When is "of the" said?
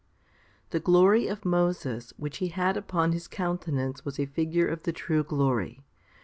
4.67-4.91